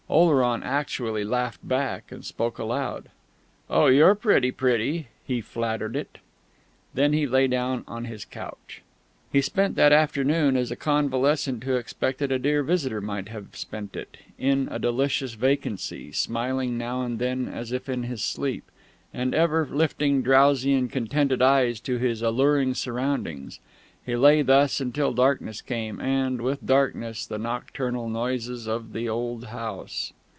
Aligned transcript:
Oleron 0.13 0.61
actually 0.61 1.23
laughed 1.23 1.65
back, 1.65 2.11
and 2.11 2.25
spoke 2.25 2.59
aloud. 2.59 3.07
"Oh, 3.69 3.87
you're 3.87 4.13
pretty, 4.13 4.51
pretty!" 4.51 5.07
he 5.25 5.39
flattered 5.39 5.95
it. 5.95 6.17
Then 6.93 7.13
he 7.13 7.25
lay 7.25 7.47
down 7.47 7.85
on 7.87 8.03
his 8.03 8.25
couch. 8.25 8.81
He 9.31 9.39
spent 9.41 9.77
that 9.77 9.93
afternoon 9.93 10.57
as 10.57 10.69
a 10.69 10.75
convalescent 10.75 11.63
who 11.63 11.75
expected 11.77 12.29
a 12.29 12.39
dear 12.39 12.61
visitor 12.61 12.99
might 12.99 13.29
have 13.29 13.55
spent 13.55 13.95
it 13.95 14.17
in 14.37 14.67
a 14.69 14.79
delicious 14.79 15.35
vacancy, 15.35 16.11
smiling 16.11 16.77
now 16.77 17.03
and 17.03 17.17
then 17.17 17.47
as 17.47 17.71
if 17.71 17.87
in 17.87 18.03
his 18.03 18.21
sleep, 18.21 18.69
and 19.13 19.33
ever 19.33 19.65
lifting 19.71 20.21
drowsy 20.21 20.73
and 20.73 20.91
contented 20.91 21.41
eyes 21.41 21.79
to 21.79 21.99
his 21.99 22.21
alluring 22.21 22.73
surroundings. 22.73 23.61
He 24.03 24.15
lay 24.15 24.41
thus 24.41 24.81
until 24.81 25.13
darkness 25.13 25.61
came, 25.61 26.01
and, 26.01 26.41
with 26.41 26.65
darkness, 26.65 27.23
the 27.27 27.37
nocturnal 27.37 28.09
noises 28.09 28.65
of 28.65 28.93
the 28.93 29.07
old 29.07 29.45
house.... 29.45 30.11